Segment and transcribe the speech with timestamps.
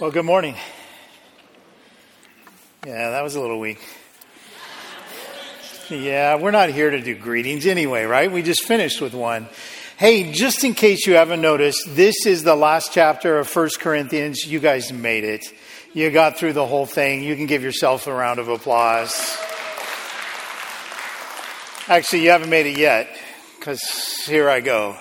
[0.00, 0.54] Well, good morning.
[2.86, 3.80] Yeah, that was a little weak.
[5.90, 8.30] Yeah, we're not here to do greetings anyway, right?
[8.30, 9.48] We just finished with one.
[9.96, 14.46] Hey, just in case you haven't noticed, this is the last chapter of First Corinthians.
[14.46, 15.46] You guys made it.
[15.94, 17.24] You got through the whole thing.
[17.24, 19.36] You can give yourself a round of applause.
[21.88, 23.08] Actually, you haven't made it yet,
[23.58, 23.82] because
[24.26, 24.96] here I go.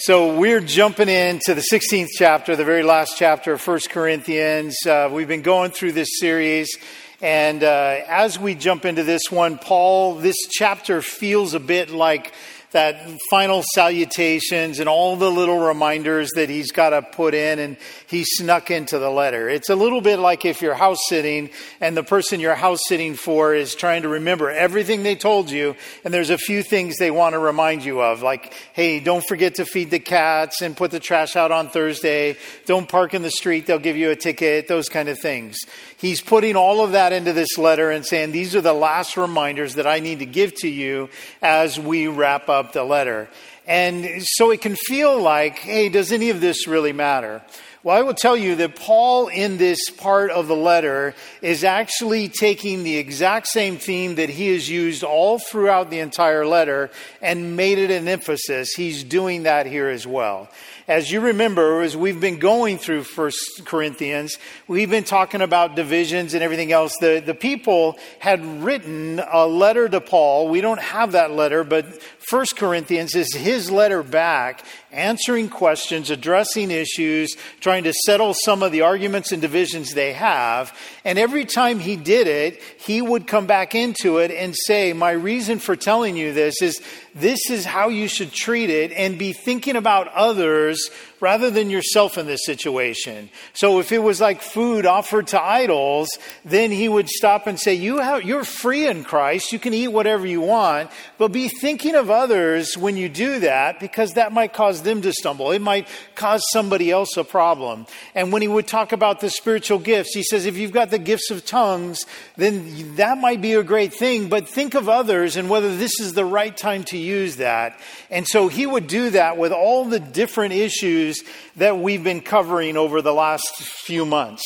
[0.00, 4.76] So we're jumping into the 16th chapter, the very last chapter of 1 Corinthians.
[4.86, 6.78] Uh, we've been going through this series.
[7.20, 12.32] And uh, as we jump into this one, Paul, this chapter feels a bit like
[12.72, 17.76] that final salutations and all the little reminders that he's got to put in and
[18.06, 19.48] he snuck into the letter.
[19.48, 21.48] It's a little bit like if you're house sitting
[21.80, 25.76] and the person you're house sitting for is trying to remember everything they told you
[26.04, 29.54] and there's a few things they want to remind you of like, hey, don't forget
[29.54, 32.36] to feed the cats and put the trash out on Thursday.
[32.66, 33.66] Don't park in the street.
[33.66, 34.68] They'll give you a ticket.
[34.68, 35.58] Those kind of things.
[35.98, 39.74] He's putting all of that into this letter and saying, these are the last reminders
[39.74, 41.10] that I need to give to you
[41.42, 43.28] as we wrap up the letter.
[43.66, 47.42] And so it can feel like, hey, does any of this really matter?
[47.84, 52.28] Well, I will tell you that Paul, in this part of the letter, is actually
[52.28, 56.90] taking the exact same theme that he has used all throughout the entire letter
[57.22, 58.72] and made it an emphasis.
[58.74, 60.48] He's doing that here as well.
[60.88, 66.34] As you remember, as we've been going through First Corinthians, we've been talking about divisions
[66.34, 66.96] and everything else.
[66.98, 70.48] The, the people had written a letter to Paul.
[70.48, 71.86] We don't have that letter, but
[72.28, 74.62] First Corinthians is his letter back,
[74.92, 80.76] answering questions, addressing issues, trying to settle some of the arguments and divisions they have.
[81.06, 85.12] And every time he did it, he would come back into it and say, My
[85.12, 86.82] reason for telling you this is
[87.20, 92.16] this is how you should treat it and be thinking about others rather than yourself
[92.16, 93.28] in this situation.
[93.52, 96.08] So if it was like food offered to idols,
[96.44, 99.52] then he would stop and say, you have, you're free in Christ.
[99.52, 103.80] You can eat whatever you want, but be thinking of others when you do that
[103.80, 105.50] because that might cause them to stumble.
[105.50, 107.86] It might cause somebody else a problem.
[108.14, 110.98] And when he would talk about the spiritual gifts, he says, if you've got the
[110.98, 112.06] gifts of tongues,
[112.36, 116.14] then that might be a great thing, but think of others and whether this is
[116.14, 117.78] the right time to use that.
[118.10, 121.22] And so he would do that with all the different issues
[121.56, 124.44] that we've been covering over the last few months.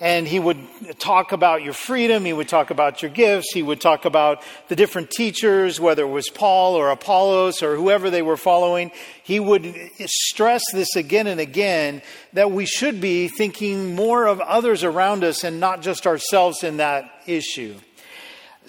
[0.00, 0.56] And he would
[0.98, 4.76] talk about your freedom, he would talk about your gifts, he would talk about the
[4.76, 8.92] different teachers, whether it was Paul or Apollos or whoever they were following.
[9.22, 9.74] He would
[10.06, 12.00] stress this again and again
[12.32, 16.78] that we should be thinking more of others around us and not just ourselves in
[16.78, 17.74] that issue.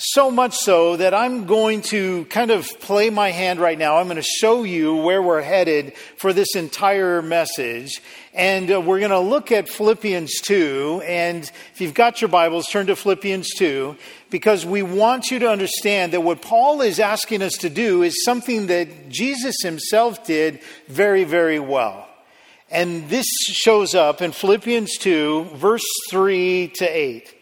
[0.04, 3.98] So much so that I'm going to kind of play my hand right now.
[3.98, 8.02] I'm going to show you where we're headed for this entire message.
[8.34, 11.04] And uh, we're going to look at Philippians 2.
[11.06, 13.96] And if you've got your Bibles, turn to Philippians 2
[14.32, 18.26] because we want you to understand that what Paul is asking us to do is
[18.26, 22.10] something that Jesus himself did very, very well.
[22.72, 27.36] And this shows up in Philippians 2, verse 3 to 8.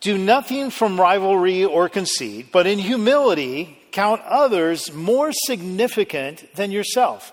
[0.00, 7.32] Do nothing from rivalry or conceit, but in humility count others more significant than yourself.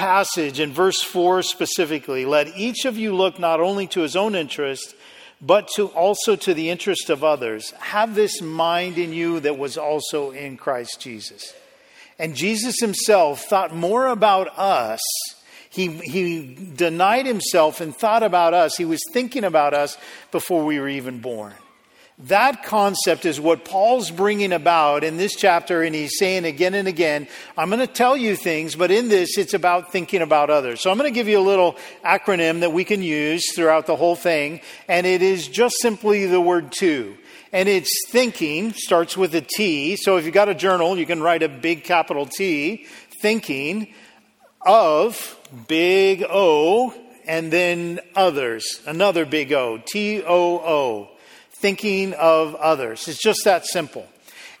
[0.00, 4.34] passage in verse 4 specifically, let each of you look not only to his own
[4.34, 4.94] interest,
[5.42, 7.72] but to also to the interest of others.
[7.72, 11.54] Have this mind in you that was also in Christ Jesus.
[12.18, 15.00] And Jesus himself thought more about us.
[15.68, 18.76] He, he denied himself and thought about us.
[18.76, 19.98] He was thinking about us
[20.32, 21.52] before we were even born.
[22.24, 26.86] That concept is what Paul's bringing about in this chapter, and he's saying again and
[26.86, 27.26] again,
[27.56, 30.82] I'm going to tell you things, but in this, it's about thinking about others.
[30.82, 33.96] So I'm going too give you a little acronym that we can use throughout the
[33.96, 37.16] whole thing, and it is just simply the word to.
[37.54, 39.96] And it's thinking, starts with a T.
[39.96, 42.86] So if you've got a journal, you can write a big capital T,
[43.22, 43.94] thinking
[44.60, 45.38] of
[45.68, 46.92] big O,
[47.26, 51.10] and then others, another big O, T O O
[51.60, 53.06] thinking of others.
[53.08, 54.06] It's just that simple.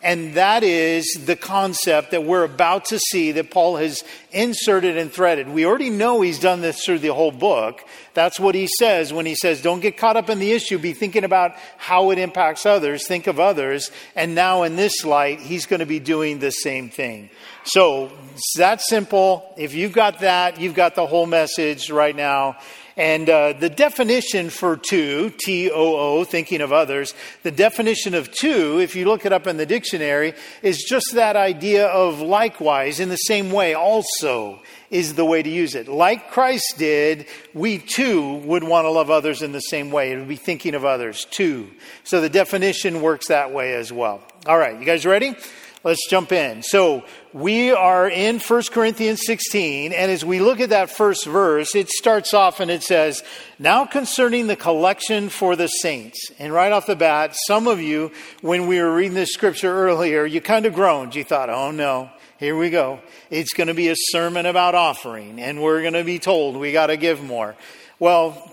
[0.02, 4.02] And that is the concept that we're about to see that Paul has
[4.32, 5.46] inserted and threaded.
[5.50, 7.84] We already know he's done this through the whole book.
[8.14, 10.78] That's what he says when he says, don't get caught up in the issue.
[10.78, 13.06] Be thinking about how it impacts others.
[13.06, 13.90] Think of others.
[14.16, 17.28] And now in this light, he's going to be doing the same thing.
[17.64, 19.52] So it's that simple.
[19.58, 22.56] If you've got that, you've got the whole message right now.
[23.00, 28.30] And uh, the definition for too, T O O, thinking of others, the definition of
[28.30, 33.00] too, if you look it up in the dictionary, is just that idea of likewise,
[33.00, 34.60] in the same way, also
[34.90, 35.88] is the way to use it.
[35.88, 37.24] Like Christ did,
[37.54, 40.12] we too would want to love others in the same way.
[40.12, 41.70] It would be thinking of others too.
[42.04, 44.20] So the definition works that way as well.
[44.46, 45.34] All right, you guys ready?
[45.82, 46.62] Let's jump in.
[46.62, 51.74] So we are in 1 Corinthians 16, and as we look at that first verse,
[51.74, 53.22] it starts off and it says,
[53.58, 56.20] Now concerning the collection for the saints.
[56.38, 58.12] And right off the bat, some of you,
[58.42, 61.14] when we were reading this scripture earlier, you kind of groaned.
[61.14, 63.00] You thought, oh no, here we go.
[63.30, 66.72] It's going to be a sermon about offering, and we're going to be told we
[66.72, 67.56] got to give more.
[67.98, 68.50] Well,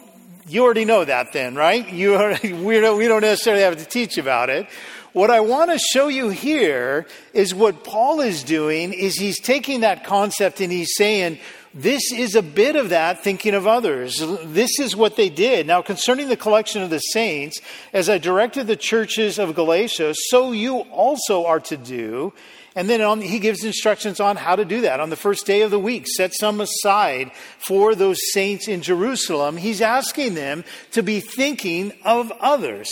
[0.47, 1.91] you already know that then, right?
[1.91, 4.68] You we don't necessarily have to teach about it.
[5.13, 9.81] What I want to show you here is what Paul is doing is he's taking
[9.81, 11.39] that concept and he's saying,
[11.74, 14.21] this is a bit of that thinking of others.
[14.44, 15.68] This is what they did.
[15.68, 17.59] Now, concerning the collection of the saints,
[17.94, 22.33] as I directed the churches of Galatia, so you also are to do.
[22.75, 25.00] And then on, he gives instructions on how to do that.
[25.00, 29.57] On the first day of the week, set some aside for those saints in Jerusalem.
[29.57, 32.89] He's asking them to be thinking of others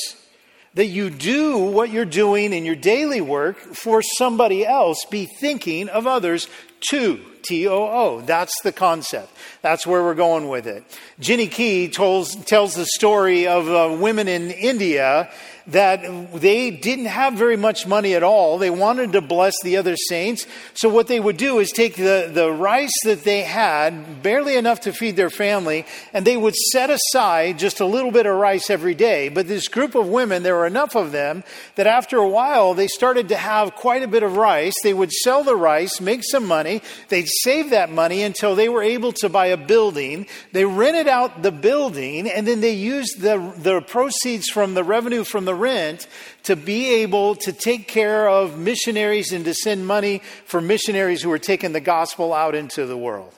[0.75, 5.89] that you do what you're doing in your daily work for somebody else, be thinking
[5.89, 6.47] of others
[6.81, 7.19] too.
[7.47, 8.21] T O O.
[8.21, 9.31] That's the concept.
[9.61, 10.83] That's where we're going with it.
[11.19, 15.29] Ginny Key tells, tells the story of uh, women in India
[15.67, 18.59] that they didn't have very much money at all.
[18.59, 20.45] They wanted to bless the other saints.
[20.75, 24.81] So what they would do is take the, the rice that they had, barely enough
[24.81, 28.69] to feed their family, and they would set aside just a little bit of rice
[28.69, 29.29] every day.
[29.29, 31.43] But this group of women, there were enough of them
[31.75, 34.75] that after a while they started to have quite a bit of rice.
[34.83, 36.83] They would sell the rice, make some money.
[37.09, 40.27] They'd save that money until they were able to buy a building.
[40.51, 45.23] They rented out the building and then they used the, the proceeds from the revenue
[45.23, 46.07] from the rent
[46.43, 51.29] to be able to take care of missionaries and to send money for missionaries who
[51.29, 53.33] were taking the gospel out into the world.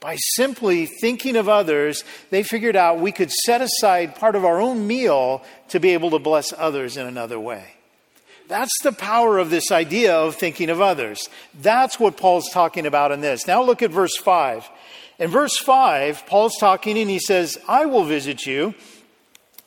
[0.00, 4.60] By simply thinking of others, they figured out we could set aside part of our
[4.60, 7.74] own meal to be able to bless others in another way.
[8.50, 11.28] That's the power of this idea of thinking of others.
[11.54, 13.46] That's what Paul's talking about in this.
[13.46, 14.68] Now look at verse 5.
[15.20, 18.74] In verse 5, Paul's talking and he says, I will visit you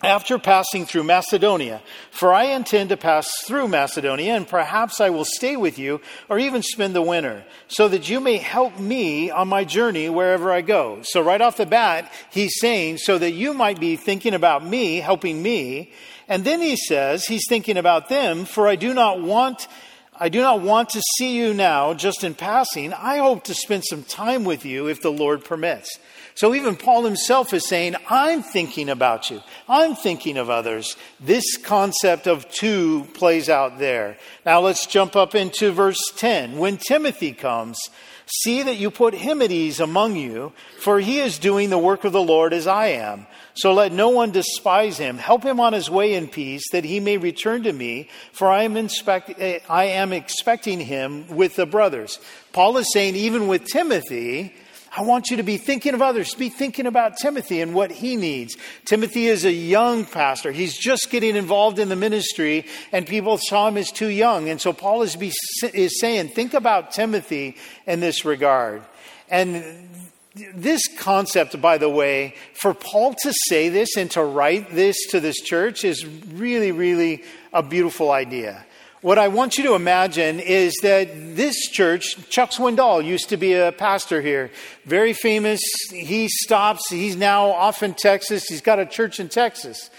[0.03, 1.81] after passing through Macedonia.
[2.11, 6.37] For I intend to pass through Macedonia, and perhaps I will stay with you or
[6.37, 10.61] even spend the winter, so that you may help me on my journey wherever I
[10.61, 10.99] go.
[11.03, 14.97] So, right off the bat, he's saying, so that you might be thinking about me,
[14.97, 15.91] helping me.
[16.27, 19.67] And then he says, he's thinking about them, for I do not want.
[20.15, 22.93] I do not want to see you now just in passing.
[22.93, 25.97] I hope to spend some time with you if the Lord permits.
[26.35, 29.41] So even Paul himself is saying, I'm thinking about you.
[29.69, 30.95] I'm thinking of others.
[31.19, 34.17] This concept of too plays out there.
[34.45, 36.57] Now let's jump up into verse 10.
[36.57, 37.77] When Timothy comes,
[38.25, 42.03] see that you put him at ease among you, for he is doing the work
[42.03, 43.27] of the Lord as I am.
[43.55, 45.19] So let no one despise him.
[45.19, 48.63] Help him on his way in peace, that he may return to me, for I
[48.63, 52.19] am, inspect- eh, I am expecting him with the brothers.
[52.51, 54.55] Paul is saying, even with Timothy,
[54.95, 56.35] I want you to be thinking of others.
[56.35, 58.55] Be thinking about Timothy and what he needs.
[58.85, 60.51] Timothy is a young pastor.
[60.51, 64.49] He's just getting involved in the ministry, and people saw him as too young.
[64.49, 65.33] And so Paul is, be,
[65.73, 67.57] is saying, think about Timothy
[67.87, 68.83] in this regard.
[69.29, 69.89] And
[70.35, 75.19] this concept, by the way, for Paul to say this and to write this to
[75.19, 78.63] this church is really, really a beautiful idea.
[79.03, 83.51] What I want you to imagine is that this church, Chuck Swindoll used to be
[83.51, 84.49] a pastor here,
[84.85, 85.59] very famous.
[85.91, 89.89] He stops, he's now off in Texas, he's got a church in Texas.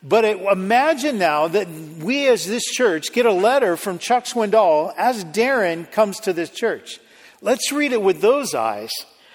[0.00, 4.94] But it, imagine now that we as this church get a letter from Chuck Swindoll
[4.96, 7.00] as Darren comes to this church.
[7.40, 8.92] Let's read it with those eyes.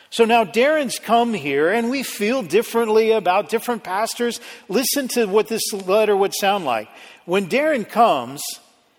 [0.09, 4.39] So now Darren's come here and we feel differently about different pastors.
[4.69, 6.87] Listen to what this letter would sound like.
[7.25, 8.41] When Darren comes,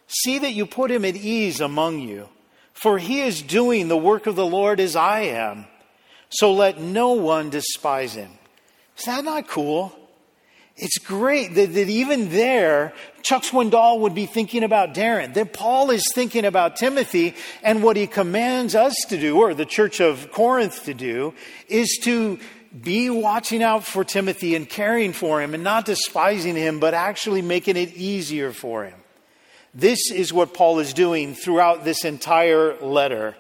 [0.09, 2.29] See that you put him at ease among you,
[2.73, 5.67] for he is doing the work of the Lord as I am.
[6.31, 8.31] So let no one despise him.
[8.99, 9.95] Is that not cool?
[10.77, 15.91] It's great that, that even there, Chuck Swindoll would be thinking about Darren, that Paul
[15.91, 20.31] is thinking about Timothy, and what he commands us to do, or the church of
[20.31, 21.35] Corinth to do,
[21.69, 22.39] is to
[22.81, 27.43] be watching out for Timothy and caring for him and not despising him, but actually
[27.43, 28.99] making it easier for him.
[29.75, 33.37] This is what Paul is doing throughout this entire letter.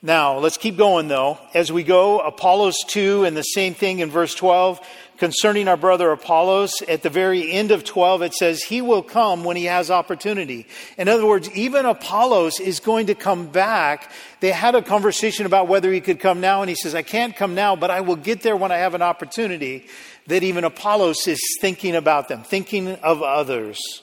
[0.00, 1.38] Now, let's keep going though.
[1.54, 4.80] As we go, Apollos 2 and the same thing in verse 12
[5.18, 6.82] concerning our brother Apollos.
[6.88, 10.66] At the very end of 12, it says, He will come when he has opportunity.
[10.96, 14.10] In other words, even Apollos is going to come back.
[14.40, 17.36] They had a conversation about whether he could come now, and he says, I can't
[17.36, 19.86] come now, but I will get there when I have an opportunity.
[20.28, 24.02] That even Apollos is thinking about them, thinking of others.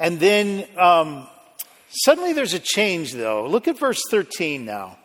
[0.00, 1.28] And then um,
[1.90, 3.46] suddenly there's a change, though.
[3.46, 4.96] Look at verse 13 now.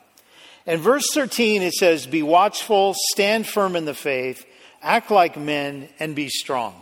[0.65, 4.45] In verse 13, it says, Be watchful, stand firm in the faith,
[4.81, 6.81] act like men, and be strong.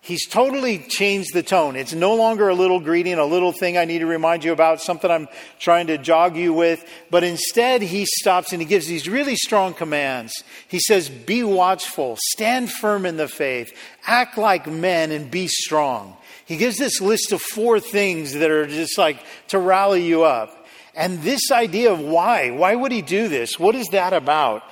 [0.00, 1.76] He's totally changed the tone.
[1.76, 4.80] It's no longer a little greeting, a little thing I need to remind you about,
[4.80, 5.28] something I'm
[5.60, 6.84] trying to jog you with.
[7.08, 10.32] But instead, he stops and he gives these really strong commands.
[10.66, 16.16] He says, Be watchful, stand firm in the faith, act like men, and be strong.
[16.44, 20.66] He gives this list of four things that are just like to rally you up.
[20.94, 23.58] And this idea of why, why would he do this?
[23.58, 24.62] What is that about?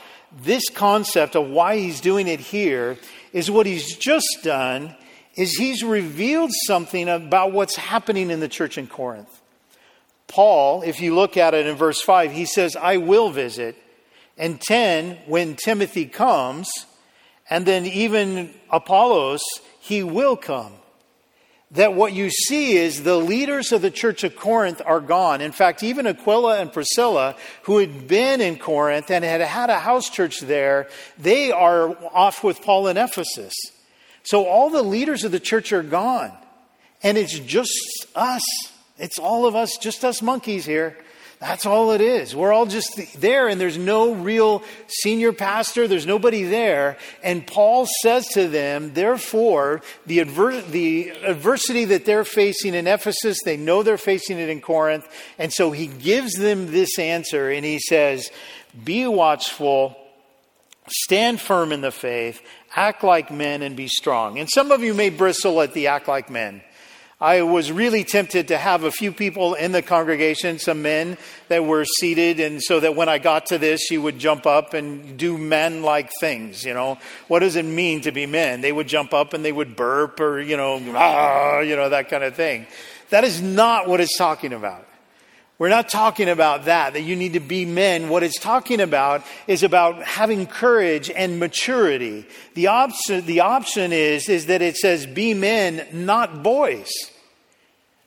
[0.43, 2.99] This concept of why he's doing it here
[3.33, 4.95] is what he's just done
[5.35, 9.41] is he's revealed something about what's happening in the church in Corinth.
[10.27, 13.77] Paul, if you look at it in verse 5, he says, I will visit.
[14.37, 16.69] And 10, when Timothy comes,
[17.49, 19.41] and then even Apollos,
[19.81, 20.73] he will come
[21.73, 25.41] that what you see is the leaders of the church of Corinth are gone.
[25.41, 29.79] In fact, even Aquila and Priscilla, who had been in Corinth and had had a
[29.79, 33.55] house church there, they are off with Paul in Ephesus.
[34.25, 36.33] So all the leaders of the church are gone.
[37.03, 38.43] And it's just us.
[38.99, 40.97] It's all of us, just us monkeys here.
[41.41, 42.37] That's all it is.
[42.37, 45.89] We're all just there, and there's no real senior pastor.
[45.89, 46.99] There's nobody there.
[47.23, 53.39] And Paul says to them, therefore, the, adver- the adversity that they're facing in Ephesus,
[53.43, 55.09] they know they're facing it in Corinth.
[55.39, 58.31] And so he gives them this answer, and he says,
[58.85, 59.97] Be watchful,
[60.89, 62.43] stand firm in the faith,
[62.77, 64.39] act like men, and be strong.
[64.39, 66.61] And some of you may bristle at the act like men.
[67.23, 71.67] I was really tempted to have a few people in the congregation, some men that
[71.67, 75.19] were seated, and so that when I got to this, you would jump up and
[75.19, 76.65] do men like things.
[76.65, 76.99] You know,
[77.29, 78.63] what does it mean to be men?
[78.63, 82.09] They would jump up and they would burp or, you know, ah, you know, that
[82.09, 82.67] kind of thing.
[83.11, 84.87] That is not what it's talking about.
[85.61, 88.09] We're not talking about that, that you need to be men.
[88.09, 92.25] What it's talking about is about having courage and maturity.
[92.55, 96.89] The option, the option is, is that it says be men, not boys.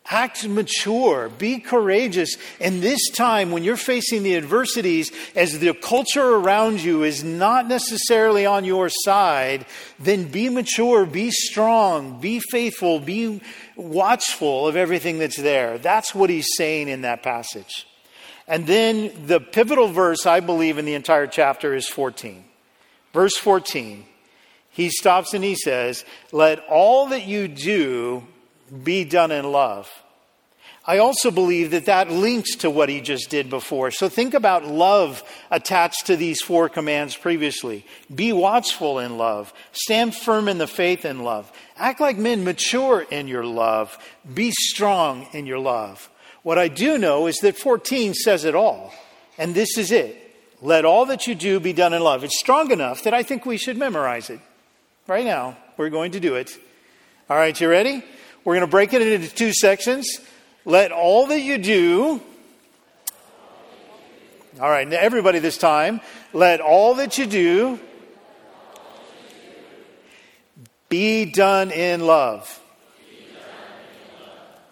[0.09, 2.37] Act mature, be courageous.
[2.59, 7.67] And this time, when you're facing the adversities, as the culture around you is not
[7.67, 9.67] necessarily on your side,
[9.99, 13.41] then be mature, be strong, be faithful, be
[13.75, 15.77] watchful of everything that's there.
[15.77, 17.87] That's what he's saying in that passage.
[18.47, 22.43] And then the pivotal verse, I believe, in the entire chapter is 14.
[23.13, 24.05] Verse 14,
[24.69, 28.23] he stops and he says, Let all that you do
[28.83, 29.89] be done in love.
[30.85, 33.89] I also believe that that links to what he just did before.
[33.89, 37.85] So think about love attached to these four commands previously.
[38.13, 39.53] Be watchful in love.
[39.71, 41.49] Stand firm in the faith in love.
[41.77, 43.97] Act like men, mature in your love.
[44.33, 46.09] Be strong in your love.
[46.41, 48.93] What I do know is that 14 says it all.
[49.37, 50.19] And this is it.
[50.61, 52.25] Let all that you do be done in love.
[52.25, 54.41] It's strong enough that I think we should memorize it.
[55.07, 56.51] Right now, we're going to do it.
[57.29, 58.03] All right, you ready?
[58.43, 60.19] We're going to break it into two sections.
[60.65, 62.21] Let all that you do,
[64.61, 65.99] all right, everybody this time,
[66.31, 67.79] let all that you do
[70.89, 72.61] be done in love.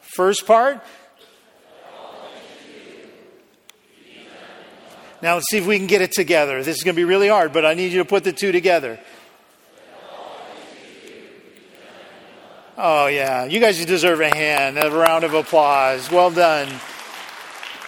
[0.01, 0.81] First part.
[5.21, 6.63] Now let's see if we can get it together.
[6.63, 8.51] This is going to be really hard, but I need you to put the two
[8.51, 8.99] together.
[12.83, 13.45] Oh, yeah.
[13.45, 16.09] You guys deserve a hand, a round of applause.
[16.09, 16.67] Well done.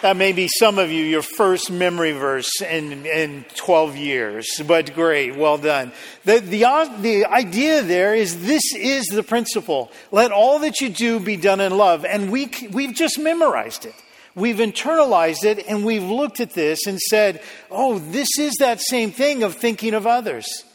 [0.04, 4.94] That may be some of you, your first memory verse in, in 12 years, but
[4.94, 5.36] great.
[5.36, 5.94] Well done.
[6.26, 9.92] The, the, the idea there is this is the principle.
[10.12, 12.06] Let all that you do be done in love.
[12.06, 13.96] And we, we've just memorized it.
[14.36, 19.10] We've internalized it and we've looked at this and said, oh, this is that same
[19.10, 20.66] thing of thinking of others.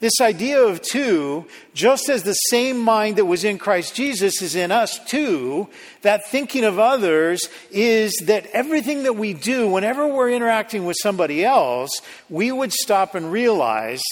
[0.00, 4.54] This idea of too, just as the same mind that was in Christ Jesus is
[4.54, 5.68] in us too,
[6.02, 11.44] that thinking of others is that everything that we do, whenever we're interacting with somebody
[11.44, 11.90] else,
[12.30, 14.02] we would stop and realize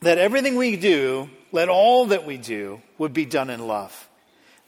[0.00, 4.08] that everything we do, let all that we do, would be done in love.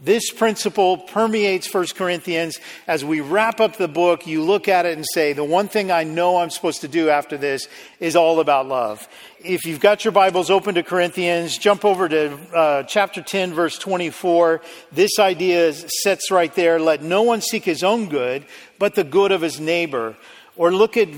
[0.01, 2.59] This principle permeates 1 Corinthians.
[2.89, 5.93] As we wrap up the book, you look at it and say, the one thing
[5.93, 7.69] I know I'm supposed to do after this
[8.01, 9.09] is all about love.
[9.39, 13.79] If you've got your Bibles open to Corinthians, jump over to uh, chapter 10, verse
[13.79, 14.63] 24.
[14.91, 16.81] This idea sits right there.
[16.81, 18.45] Let no one seek his own good,
[18.81, 20.17] but the good of his neighbor.
[20.57, 21.09] Or look at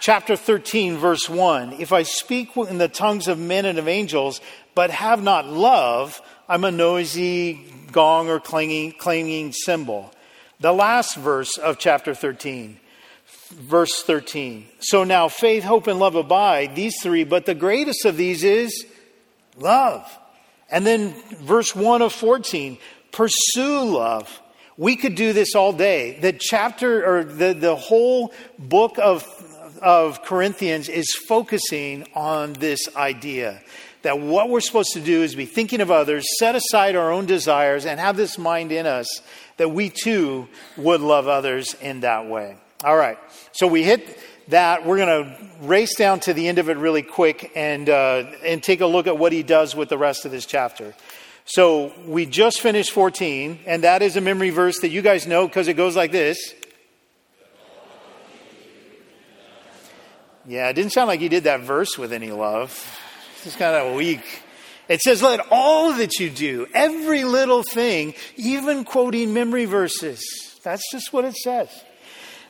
[0.00, 1.74] chapter 13, verse 1.
[1.80, 4.42] If I speak in the tongues of men and of angels,
[4.74, 10.12] but have not love, I'm a noisy gong or clanging, clanging cymbal.
[10.60, 12.80] The last verse of chapter 13,
[13.50, 14.66] verse 13.
[14.80, 18.86] So now faith, hope, and love abide, these three, but the greatest of these is
[19.56, 20.04] love.
[20.70, 22.78] And then verse 1 of 14,
[23.12, 24.40] pursue love.
[24.76, 26.18] We could do this all day.
[26.20, 29.24] The chapter or the, the whole book of,
[29.78, 33.60] of Corinthians is focusing on this idea
[34.02, 37.26] that what we're supposed to do is be thinking of others, set aside our own
[37.26, 39.08] desires, and have this mind in us
[39.56, 42.56] that we too would love others in that way.
[42.84, 43.18] All right,
[43.52, 44.18] so we hit
[44.48, 44.86] that.
[44.86, 48.62] We're going to race down to the end of it really quick and, uh, and
[48.62, 50.94] take a look at what he does with the rest of this chapter.
[51.44, 55.46] So we just finished 14, and that is a memory verse that you guys know
[55.46, 56.54] because it goes like this.
[60.48, 62.70] Yeah, it didn't sound like he did that verse with any love.
[63.34, 64.24] It's just kind of weak.
[64.88, 70.58] It says, let all that you do, every little thing, even quoting memory verses.
[70.62, 71.68] That's just what it says.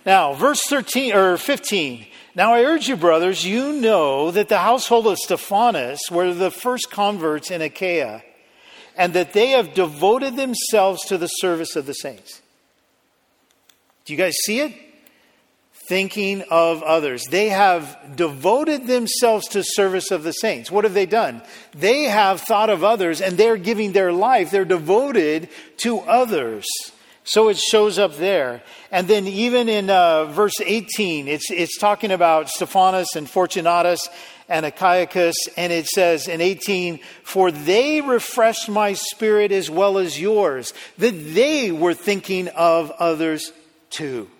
[0.06, 2.06] Now, verse 13 or 15.
[2.36, 6.92] Now I urge you, brothers, you know that the household of Stephanas were the first
[6.92, 8.22] converts in Achaia,
[8.96, 12.42] and that they have devoted themselves to the service of the saints.
[14.04, 14.87] Do you guys see it?
[15.88, 17.24] Thinking of others.
[17.24, 20.70] They have devoted themselves to service of the saints.
[20.70, 21.40] What have they done?
[21.72, 24.50] They have thought of others and they're giving their life.
[24.50, 26.66] They're devoted to others.
[27.24, 28.62] So it shows up there.
[28.90, 34.08] And then even in uh, verse 18, it's, it's talking about Stephanas and Fortunatus
[34.48, 40.20] and Achaicus, and it says in 18, For they refreshed my spirit as well as
[40.20, 43.52] yours, that they were thinking of others
[43.90, 44.30] too.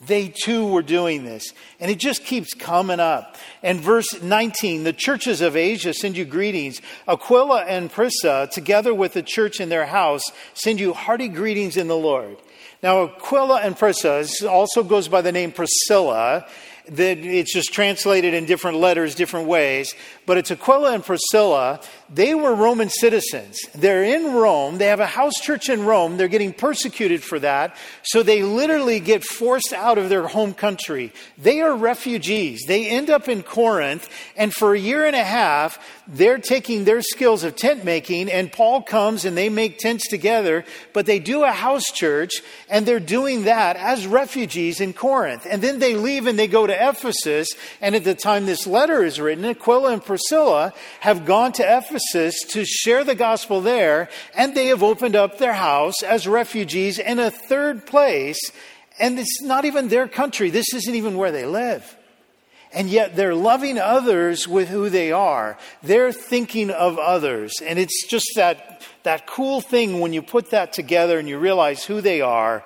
[0.00, 1.52] They too were doing this.
[1.80, 3.36] And it just keeps coming up.
[3.62, 6.80] And verse 19 the churches of Asia send you greetings.
[7.08, 11.88] Aquila and Prisca, together with the church in their house, send you hearty greetings in
[11.88, 12.36] the Lord.
[12.82, 16.46] Now, Aquila and Prisca also goes by the name Priscilla
[16.88, 19.94] that it's just translated in different letters, different ways.
[20.26, 21.80] But it's Aquila and Priscilla.
[22.12, 23.58] They were Roman citizens.
[23.74, 24.78] They're in Rome.
[24.78, 26.16] They have a house church in Rome.
[26.16, 27.76] They're getting persecuted for that.
[28.02, 31.12] So they literally get forced out of their home country.
[31.38, 32.64] They are refugees.
[32.66, 34.08] They end up in Corinth.
[34.36, 38.30] And for a year and a half, they're taking their skills of tent making.
[38.30, 40.64] And Paul comes and they make tents together.
[40.92, 42.42] But they do a house church.
[42.68, 45.46] And they're doing that as refugees in Corinth.
[45.50, 47.48] And then they leave and they go to to Ephesus,
[47.80, 52.40] and at the time this letter is written, Aquila and Priscilla have gone to Ephesus
[52.50, 57.18] to share the gospel there, and they have opened up their house as refugees in
[57.18, 58.40] a third place,
[58.98, 60.50] and it's not even their country.
[60.50, 61.96] This isn't even where they live.
[62.72, 65.56] And yet they're loving others with who they are.
[65.82, 67.54] They're thinking of others.
[67.62, 71.84] And it's just that, that cool thing when you put that together and you realize
[71.84, 72.64] who they are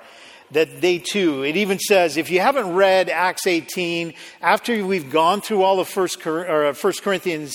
[0.53, 5.41] that they too, it even says, if you haven't read Acts 18, after we've gone
[5.41, 7.55] through all of First, uh, Corinthians,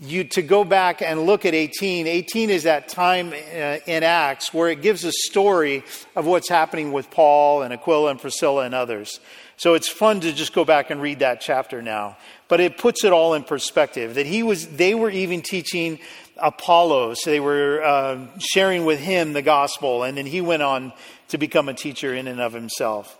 [0.00, 2.06] you to go back and look at 18.
[2.06, 5.84] 18 is that time uh, in Acts where it gives a story
[6.16, 9.20] of what's happening with Paul and Aquila and Priscilla and others.
[9.56, 12.16] So it's fun to just go back and read that chapter now.
[12.48, 16.00] But it puts it all in perspective that he was, they were even teaching
[16.36, 17.20] Apollos.
[17.24, 20.92] They were uh, sharing with him the gospel, and then he went on
[21.28, 23.16] to become a teacher in and of himself.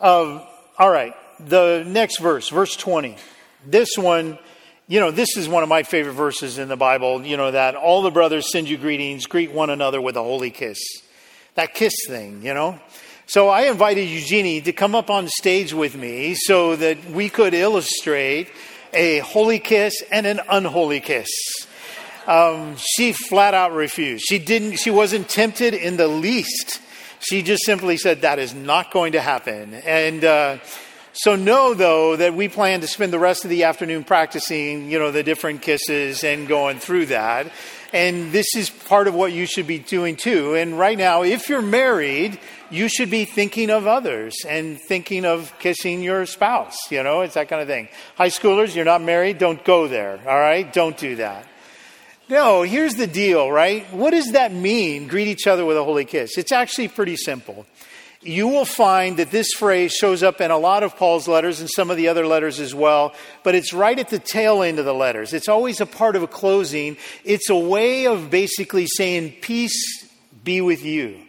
[0.00, 0.44] Uh,
[0.78, 3.16] all right, the next verse, verse 20.
[3.66, 4.38] This one,
[4.88, 7.74] you know, this is one of my favorite verses in the Bible, you know, that
[7.74, 10.78] all the brothers send you greetings, greet one another with a holy kiss.
[11.54, 12.78] That kiss thing, you know.
[13.28, 17.54] So I invited Eugenie to come up on stage with me so that we could
[17.54, 18.48] illustrate
[18.92, 21.28] a holy kiss and an unholy kiss.
[22.26, 24.24] Um, she flat out refused.
[24.28, 24.76] She didn't.
[24.76, 26.80] She wasn't tempted in the least.
[27.28, 29.74] She just simply said that is not going to happen.
[29.74, 30.58] And uh,
[31.18, 34.98] So know though that we plan to spend the rest of the afternoon practicing, you
[34.98, 37.50] know, the different kisses and going through that.
[37.94, 40.54] And this is part of what you should be doing too.
[40.54, 42.38] And right now, if you're married,
[42.70, 46.76] you should be thinking of others and thinking of kissing your spouse.
[46.90, 47.88] You know, it's that kind of thing.
[48.16, 50.20] High schoolers, you're not married, don't go there.
[50.26, 50.70] All right?
[50.70, 51.46] Don't do that.
[52.28, 53.86] No, here's the deal, right?
[53.92, 56.36] What does that mean, greet each other with a holy kiss?
[56.36, 57.66] It's actually pretty simple
[58.26, 61.70] you will find that this phrase shows up in a lot of Paul's letters and
[61.70, 64.84] some of the other letters as well, but it's right at the tail end of
[64.84, 65.32] the letters.
[65.32, 66.96] It's always a part of a closing.
[67.24, 70.08] It's a way of basically saying, Peace
[70.44, 71.25] be with you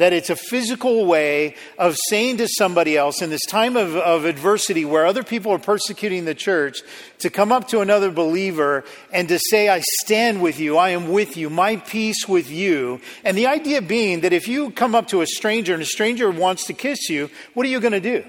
[0.00, 4.24] that it's a physical way of saying to somebody else in this time of, of
[4.24, 6.80] adversity where other people are persecuting the church
[7.18, 8.82] to come up to another believer
[9.12, 13.00] and to say, I stand with you, I am with you, my peace with you.
[13.24, 16.30] And the idea being that if you come up to a stranger and a stranger
[16.30, 18.24] wants to kiss you, what are you going to do?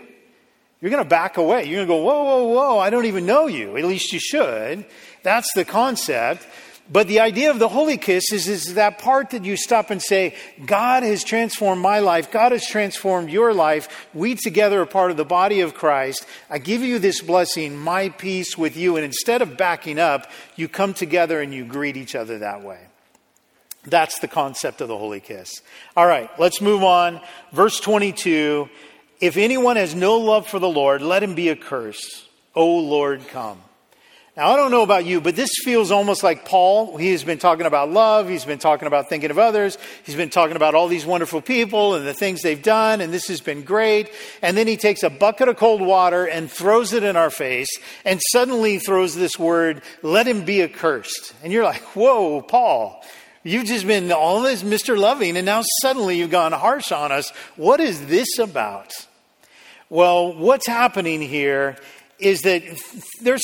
[0.81, 1.65] You're going to back away.
[1.65, 3.77] You're going to go, whoa, whoa, whoa, I don't even know you.
[3.77, 4.83] At least you should.
[5.23, 6.45] That's the concept.
[6.89, 10.01] But the idea of the holy kiss is, is that part that you stop and
[10.01, 12.31] say, God has transformed my life.
[12.31, 14.07] God has transformed your life.
[14.13, 16.25] We together are part of the body of Christ.
[16.49, 18.97] I give you this blessing, my peace with you.
[18.97, 22.79] And instead of backing up, you come together and you greet each other that way.
[23.85, 25.61] That's the concept of the holy kiss.
[25.95, 27.21] All right, let's move on.
[27.51, 28.69] Verse 22
[29.19, 32.27] If anyone has no love for the Lord, let him be accursed.
[32.53, 33.61] O Lord, come.
[34.37, 36.95] Now, I don't know about you, but this feels almost like Paul.
[36.95, 38.29] He has been talking about love.
[38.29, 39.77] He's been talking about thinking of others.
[40.05, 43.27] He's been talking about all these wonderful people and the things they've done, and this
[43.27, 44.09] has been great.
[44.41, 47.67] And then he takes a bucket of cold water and throws it in our face,
[48.05, 51.33] and suddenly throws this word, let him be accursed.
[51.43, 53.03] And you're like, whoa, Paul.
[53.43, 54.97] You've just been all this Mr.
[54.97, 57.31] Loving, and now suddenly you've gone harsh on us.
[57.57, 58.93] What is this about?
[59.89, 61.75] Well, what's happening here
[62.17, 62.63] is that
[63.21, 63.43] there's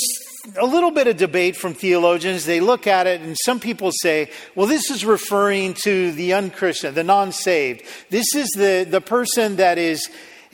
[0.56, 2.46] a little bit of debate from theologians.
[2.46, 6.94] They look at it, and some people say, well, this is referring to the unchristian,
[6.94, 7.84] the non saved.
[8.10, 10.10] This is the, the person that is,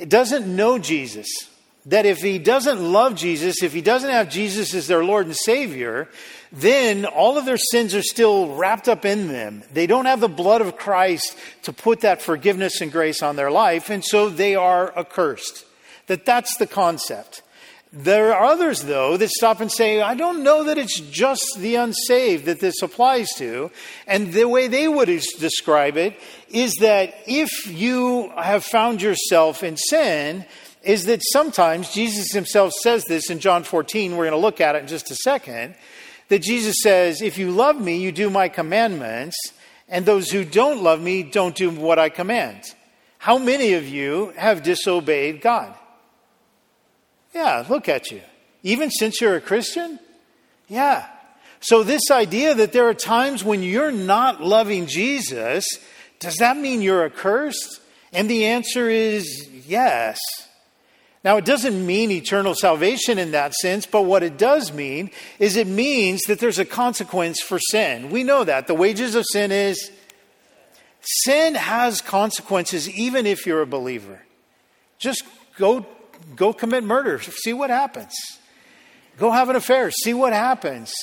[0.08, 1.28] doesn't know Jesus.
[1.88, 5.36] That if he doesn't love Jesus, if he doesn't have Jesus as their Lord and
[5.36, 6.08] Savior,
[6.54, 9.64] then all of their sins are still wrapped up in them.
[9.74, 13.52] They don't have the blood of Christ to put that forgiveness and grace on their
[13.52, 15.66] life, and so they are accursed.
[16.08, 17.43] That that's the concept.
[17.96, 21.76] There are others, though, that stop and say, I don't know that it's just the
[21.76, 23.70] unsaved that this applies to.
[24.08, 29.78] And the way they would describe it is that if you have found yourself in
[29.78, 30.44] sin,
[30.82, 34.18] is that sometimes Jesus himself says this in John 14.
[34.18, 35.76] We're going to look at it in just a second.
[36.30, 39.38] That Jesus says, If you love me, you do my commandments,
[39.88, 42.64] and those who don't love me don't do what I command.
[43.20, 45.76] How many of you have disobeyed God?
[47.34, 48.22] Yeah, look at you.
[48.64, 50.00] Even since you're a Christian?
[50.68, 51.08] Yeah.
[51.60, 55.66] So, this idea that there are times when you're not loving Jesus,
[56.20, 57.80] does that mean you're accursed?
[58.12, 60.20] And the answer is yes.
[61.24, 65.56] Now, it doesn't mean eternal salvation in that sense, but what it does mean is
[65.56, 68.10] it means that there's a consequence for sin.
[68.10, 68.68] We know that.
[68.68, 69.90] The wages of sin is
[71.00, 74.22] sin has consequences even if you're a believer.
[75.00, 75.24] Just
[75.58, 75.86] go
[76.36, 78.14] go commit murder, see what happens.
[79.18, 80.94] Go have an affair, see what happens.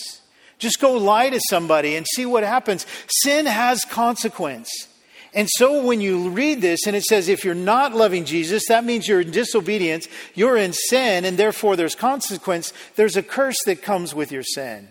[0.59, 2.87] Just go lie to somebody and see what happens.
[3.23, 4.71] Sin has consequence.
[5.33, 8.85] And so when you read this and it says, if you're not loving Jesus, that
[8.85, 12.73] means you're in disobedience, you're in sin, and therefore there's consequence.
[12.97, 14.89] There's a curse that comes with your sin.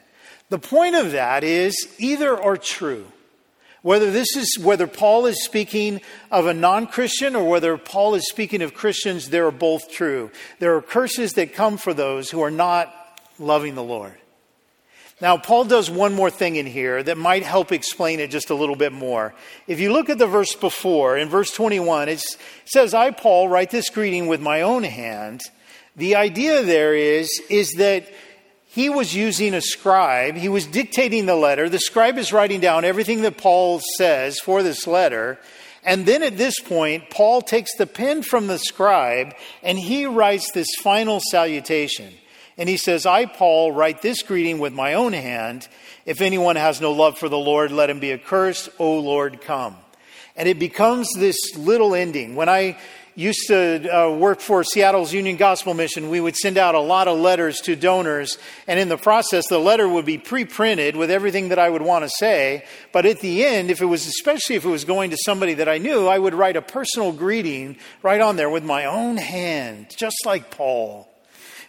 [0.50, 3.06] The point of that is either are true.
[3.82, 8.62] Whether this is whether Paul is speaking of a non-Christian or whether Paul is speaking
[8.62, 10.32] of Christians, they are both true.
[10.60, 12.94] There are curses that come for those who are not
[13.40, 14.16] loving the Lord.
[15.22, 18.56] Now, Paul does one more thing in here that might help explain it just a
[18.56, 19.34] little bit more.
[19.68, 22.24] If you look at the verse before, in verse 21, it
[22.64, 25.42] says, I, Paul, write this greeting with my own hand.
[25.98, 28.10] The idea there is, is that
[28.72, 30.36] he was using a scribe.
[30.36, 31.70] He was dictating the letter.
[31.70, 35.40] The scribe is writing down everything that Paul says for this letter.
[35.84, 40.52] And then at this point, Paul takes the pen from the scribe and he writes
[40.52, 42.14] this final salutation.
[42.60, 45.68] And he says, I, Paul, write this greeting with my own hand.
[46.06, 48.70] If anyone has no love for the Lord, let him be accursed.
[48.78, 49.78] O Lord, come.
[50.36, 52.36] And it becomes this little ending.
[52.36, 52.78] When I
[53.20, 57.10] used to uh, work for Seattle's Union Gospel Mission, we would send out a lot
[57.10, 58.38] of letters to donors.
[58.66, 61.82] And in the process, the letter would be pre printed with everything that I would
[61.82, 62.64] want to say.
[62.94, 65.68] But at the end, if it was, especially if it was going to somebody that
[65.68, 69.88] I knew, I would write a personal greeting right on there with my own hand,
[69.98, 71.10] just like Paul.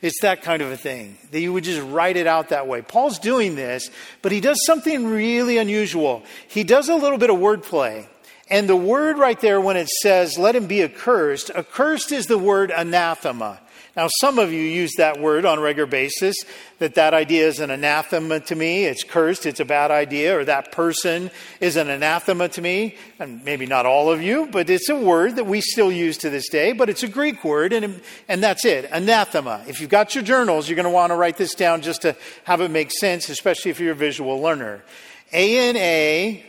[0.02, 2.80] It's that kind of a thing that you would just write it out that way.
[2.80, 3.90] Paul's doing this,
[4.22, 6.22] but he does something really unusual.
[6.48, 8.06] He does a little bit of wordplay.
[8.50, 12.38] And the word right there, when it says, let him be accursed, accursed is the
[12.38, 13.60] word anathema.
[13.96, 16.36] Now, some of you use that word on a regular basis,
[16.78, 18.84] that that idea is an anathema to me.
[18.84, 22.96] It's cursed, it's a bad idea, or that person is an anathema to me.
[23.18, 26.30] And maybe not all of you, but it's a word that we still use to
[26.30, 29.64] this day, but it's a Greek word, and, and that's it, anathema.
[29.66, 32.16] If you've got your journals, you're going to want to write this down just to
[32.44, 34.82] have it make sense, especially if you're a visual learner.
[35.32, 36.46] A N A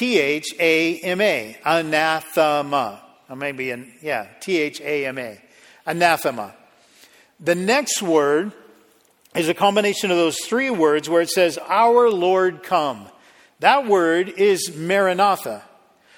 [0.00, 3.02] T H A M A, anathema.
[3.28, 5.38] Or maybe, an, yeah, T H A M A,
[5.84, 6.54] anathema.
[7.38, 8.52] The next word
[9.34, 13.08] is a combination of those three words where it says, Our Lord come.
[13.58, 15.64] That word is Maranatha.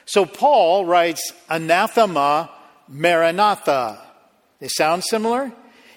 [0.04, 2.50] So Paul writes anathema,
[2.86, 4.00] Maranatha.
[4.60, 5.52] They sound similar?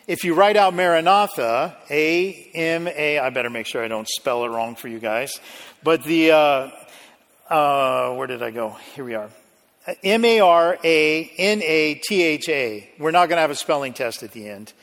[0.07, 4.43] If you write out Maranatha, A M A, I better make sure I don't spell
[4.43, 5.39] it wrong for you guys.
[5.83, 6.71] But the, uh,
[7.49, 8.75] uh, where did I go?
[8.95, 9.29] Here we are.
[10.03, 12.89] M A R A N A T H A.
[12.97, 14.73] We're not going to have a spelling test at the end.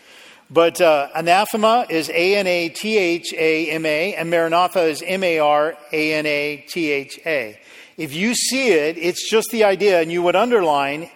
[0.48, 5.03] But uh, anathema is A N A T H A M A, and Maranatha is
[5.05, 7.59] M A R A N A T H A.
[7.96, 11.11] If you see it, it's just the idea, and you would underline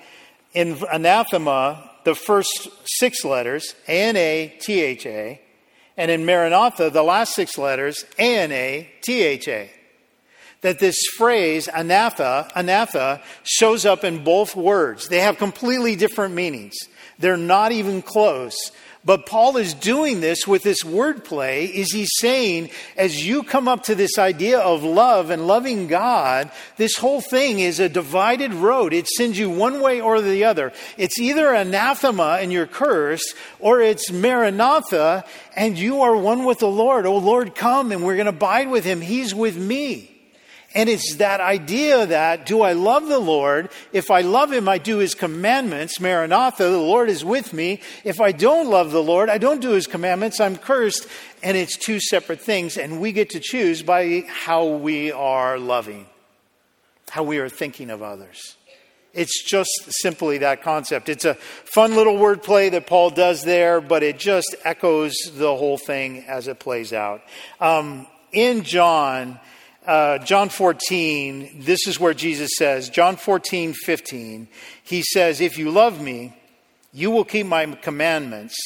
[0.52, 5.40] in anathema the first six letters, A N A T H A,
[5.96, 9.70] and in Maranatha the last six letters, A N A T H A
[10.66, 15.08] that this phrase, anatha, anatha, shows up in both words.
[15.08, 16.76] They have completely different meanings.
[17.18, 18.72] They're not even close.
[19.04, 21.70] But Paul is doing this with this wordplay.
[21.70, 26.50] Is he saying, as you come up to this idea of love and loving God,
[26.76, 28.92] this whole thing is a divided road.
[28.92, 30.72] It sends you one way or the other.
[30.96, 35.24] It's either anathema and you're cursed, or it's maranatha
[35.54, 37.06] and you are one with the Lord.
[37.06, 39.00] Oh Lord, come and we're going to abide with him.
[39.00, 40.15] He's with me.
[40.76, 43.70] And it's that idea that, do I love the Lord?
[43.94, 45.98] If I love Him, I do His commandments.
[45.98, 47.80] Maranatha, the Lord is with me.
[48.04, 51.08] If I don't love the Lord, I don't do His commandments, I'm cursed.
[51.42, 52.76] And it's two separate things.
[52.76, 56.04] And we get to choose by how we are loving,
[57.08, 58.56] how we are thinking of others.
[59.14, 59.70] It's just
[60.02, 61.08] simply that concept.
[61.08, 65.78] It's a fun little wordplay that Paul does there, but it just echoes the whole
[65.78, 67.22] thing as it plays out.
[67.62, 69.40] Um, in John,
[69.86, 74.48] uh, John 14, this is where Jesus says, John 14, 15,
[74.82, 76.36] he says, If you love me,
[76.92, 78.56] you will keep my commandments.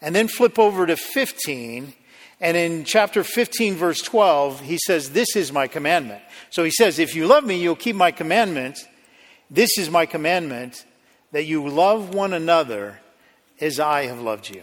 [0.00, 1.92] And then flip over to 15,
[2.40, 6.22] and in chapter 15, verse 12, he says, This is my commandment.
[6.50, 8.84] So he says, If you love me, you'll keep my commandments.
[9.50, 10.84] This is my commandment,
[11.32, 13.00] that you love one another
[13.60, 14.62] as I have loved you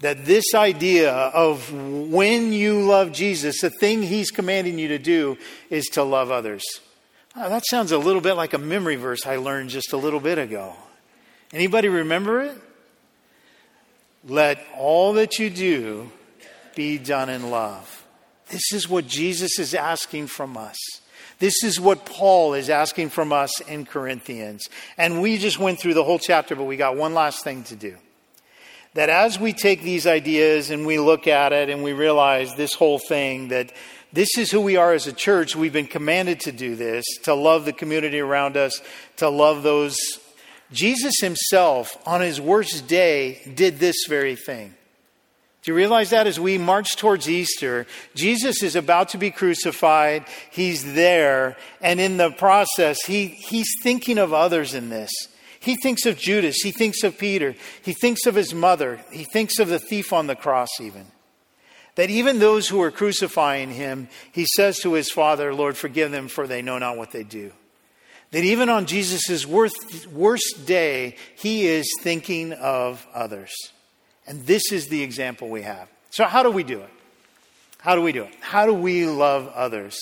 [0.00, 5.36] that this idea of when you love Jesus, the thing he's commanding you to do
[5.70, 6.64] is to love others.
[7.36, 10.20] Oh, that sounds a little bit like a memory verse I learned just a little
[10.20, 10.74] bit ago.
[11.52, 12.56] Anybody remember it?
[14.24, 16.10] Let all that you do
[16.74, 18.04] be done in love.
[18.50, 20.76] This is what Jesus is asking from us.
[21.38, 24.68] This is what Paul is asking from us in Corinthians.
[24.96, 27.76] And we just went through the whole chapter, but we got one last thing to
[27.76, 27.96] do
[28.94, 32.74] that as we take these ideas and we look at it and we realize this
[32.74, 33.72] whole thing, that
[34.12, 37.34] this is who we are as a church, we've been commanded to do this, to
[37.34, 38.80] love the community around us,
[39.18, 39.96] to love those.
[40.72, 44.74] Jesus himself, on his worst day, did this very thing.
[45.62, 50.24] Do you realize that as we march towards Easter, Jesus is about to be crucified.
[50.50, 51.56] He's there.
[51.82, 55.10] And in the process, he, he's thinking of others in this.
[55.60, 56.56] He thinks of Judas.
[56.62, 57.54] He thinks of Peter.
[57.82, 59.00] He thinks of his mother.
[59.10, 61.06] He thinks of the thief on the cross, even.
[61.96, 66.28] That even those who are crucifying him, he says to his Father, Lord, forgive them,
[66.28, 67.52] for they know not what they do.
[68.30, 73.52] That even on Jesus' worst day, he is thinking of others.
[74.26, 75.88] And this is the example we have.
[76.10, 76.90] So, how do we do it?
[77.78, 78.34] How do we do it?
[78.40, 79.98] How do we love others?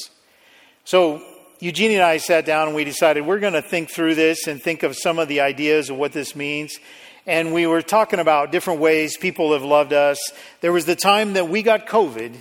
[0.85, 1.23] So,
[1.59, 4.63] Eugenie and I sat down and we decided we're going to think through this and
[4.63, 6.79] think of some of the ideas of what this means.
[7.27, 10.19] And we were talking about different ways people have loved us.
[10.61, 12.37] There was the time that we got COVID.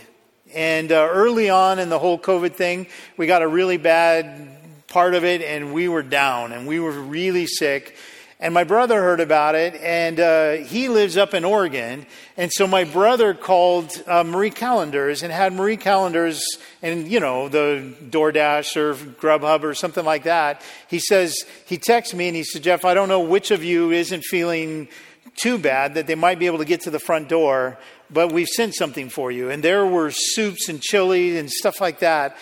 [0.54, 4.50] And uh, early on in the whole COVID thing, we got a really bad
[4.90, 7.96] part of it and we were down and we were really sick.
[8.38, 12.06] And my brother heard about it, and uh, he lives up in Oregon.
[12.36, 16.44] And so my brother called uh, Marie Callender's and had Marie Callender's
[16.82, 20.62] and, you know, the DoorDash or Grubhub or something like that.
[20.90, 21.34] He says,
[21.66, 24.90] he texts me and he says, Jeff, I don't know which of you isn't feeling
[25.38, 27.78] too bad that they might be able to get to the front door,
[28.10, 29.50] but we've sent something for you.
[29.50, 32.36] And there were soups and chili and stuff like that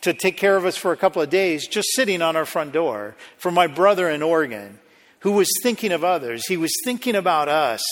[0.00, 2.72] to take care of us for a couple of days, just sitting on our front
[2.72, 4.78] door for my brother in Oregon
[5.26, 6.46] who was thinking of others.
[6.46, 7.82] He was thinking about us,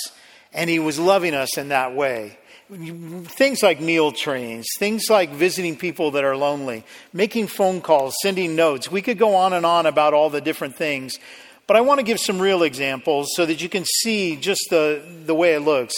[0.52, 2.38] and he was loving us in that way.
[2.70, 8.54] Things like meal trains, things like visiting people that are lonely, making phone calls, sending
[8.54, 8.88] notes.
[8.88, 11.18] We could go on and on about all the different things,
[11.66, 15.02] but I want to give some real examples so that you can see just the,
[15.26, 15.96] the way it looks.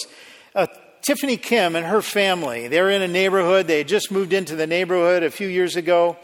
[0.55, 0.69] Uh,
[1.03, 3.67] Tiffany Kim and her family, they're in a neighborhood.
[3.67, 6.17] They had just moved into the neighborhood a few years ago.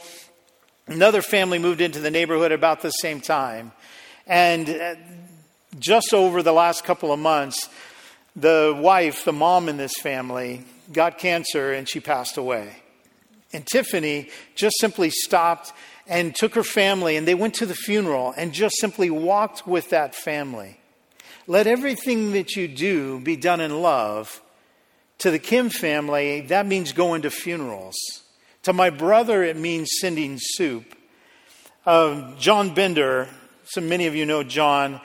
[0.87, 3.73] Another family moved into the neighborhood about the same time.
[4.27, 4.95] And uh,
[5.79, 7.69] just over the last couple of months,
[8.37, 12.77] the wife, the mom in this family, got cancer and she passed away.
[13.53, 15.73] And Tiffany just simply stopped
[16.07, 19.91] and took her family and they went to the funeral and just simply walked with
[19.91, 20.79] that family.
[21.47, 24.41] Let everything that you do be done in love.
[25.19, 27.95] To the Kim family, that means going to funerals.
[28.65, 30.97] To my brother, it means sending soup.
[31.85, 33.29] Uh, John Bender,
[33.73, 35.01] so many of you know John.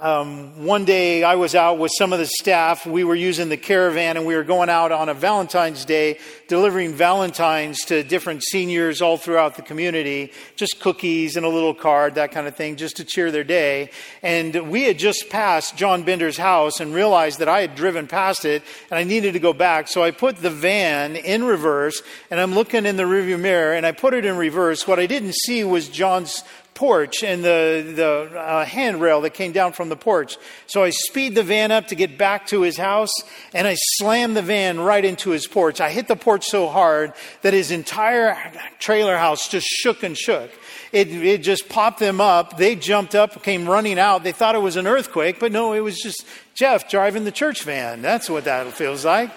[0.00, 2.86] Um, one day I was out with some of the staff.
[2.86, 6.94] We were using the caravan and we were going out on a Valentine's Day delivering
[6.94, 10.32] Valentines to different seniors all throughout the community.
[10.54, 13.90] Just cookies and a little card, that kind of thing, just to cheer their day.
[14.22, 18.44] And we had just passed John Bender's house and realized that I had driven past
[18.44, 19.88] it and I needed to go back.
[19.88, 23.84] So I put the van in reverse and I'm looking in the rearview mirror and
[23.84, 24.86] I put it in reverse.
[24.86, 26.44] What I didn't see was John's
[26.78, 30.36] porch and the, the uh, handrail that came down from the porch.
[30.68, 33.10] So I speed the van up to get back to his house,
[33.52, 35.80] and I slam the van right into his porch.
[35.80, 38.36] I hit the porch so hard that his entire
[38.78, 40.52] trailer house just shook and shook.
[40.92, 42.56] It, it just popped them up.
[42.56, 44.22] They jumped up, came running out.
[44.22, 47.64] They thought it was an earthquake, but no, it was just Jeff driving the church
[47.64, 48.02] van.
[48.02, 49.32] That's what that feels like.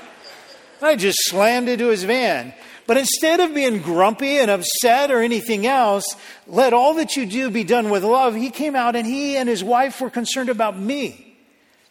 [0.80, 2.54] I just slammed into his van.
[2.88, 6.16] But instead of being grumpy and upset or anything else,
[6.48, 8.36] let all that you do be done with love.
[8.36, 11.36] He came out and he and his wife were concerned about me.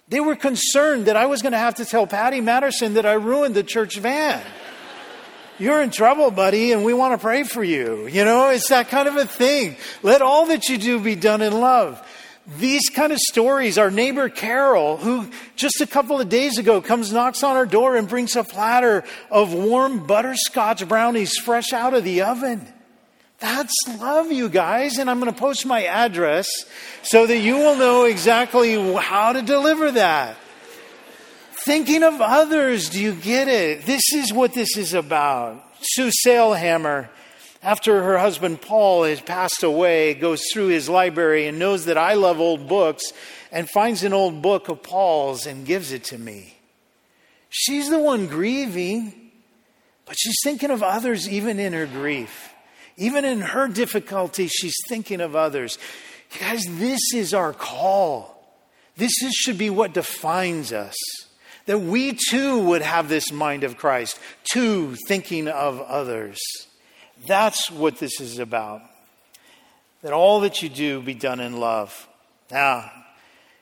[0.08, 3.12] They were concerned that I was going to have to tell Patty Matterson that I
[3.12, 4.42] ruined the church van.
[5.58, 8.08] You're in trouble, buddy, and we want to pray for you.
[8.08, 9.76] You know, it's that kind of a thing.
[10.02, 12.04] Let all that you do be done in love
[12.46, 17.12] these kind of stories, our neighbor Carol, who just a couple of days ago comes,
[17.12, 22.02] knocks on our door, and brings a platter of warm butterscotch brownies fresh out of
[22.04, 22.66] the oven.
[23.38, 24.98] That's love, you guys.
[24.98, 26.48] And I'm going to post my address
[27.02, 30.36] so that you will know exactly how to deliver that.
[31.52, 33.84] Thinking of others, do you get it?
[33.86, 35.62] This is what this is about.
[35.82, 37.08] Sue Sailhamer
[37.62, 42.14] after her husband Paul has passed away, goes through his library and knows that I
[42.14, 43.12] love old books
[43.52, 46.56] and finds an old book of Paul's and gives it to me.
[47.50, 49.32] She's the one grieving,
[50.06, 52.54] but she's thinking of others even in her grief.
[52.96, 55.78] Even in her difficulty, she's thinking of others.
[56.38, 58.36] Guys, this is our call.
[58.96, 60.94] This is, should be what defines us.
[61.66, 66.38] That we too would have this mind of Christ, too thinking of others.
[67.26, 68.82] That's what this is about.
[70.02, 72.08] That all that you do be done in love.
[72.50, 72.90] Now,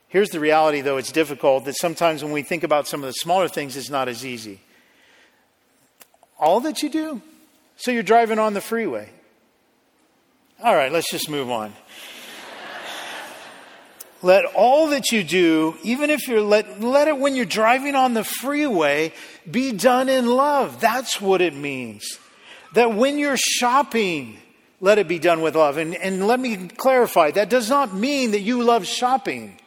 [0.09, 3.13] here's the reality, though it's difficult, that sometimes when we think about some of the
[3.13, 4.61] smaller things, it's not as easy.
[6.39, 7.21] All that you do.
[7.77, 9.11] So you're driving on the freeway.
[10.63, 11.73] All right, let's just move on.
[14.23, 18.15] let all that you do, even if you're let, let it when you're driving on
[18.15, 19.13] the freeway,
[19.49, 20.81] be done in love.
[20.81, 22.19] That's what it means
[22.75, 24.39] that when you're shopping,
[24.81, 25.77] let it be done with love.
[25.77, 29.59] And, and let me clarify that does not mean that you love shopping.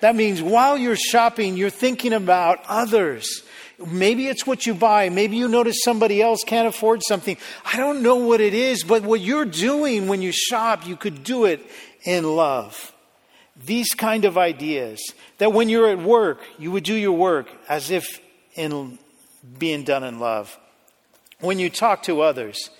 [0.00, 3.42] That means while you're shopping, you're thinking about others.
[3.84, 5.08] Maybe it's what you buy.
[5.08, 7.36] Maybe you notice somebody else can't afford something.
[7.64, 11.24] I don't know what it is, but what you're doing when you shop, you could
[11.24, 11.60] do it
[12.04, 12.92] in love.
[13.64, 15.00] These kind of ideas
[15.38, 18.20] that when you're at work, you would do your work as if
[18.54, 18.98] in
[19.58, 20.58] being done in love.
[21.40, 22.70] When you talk to others,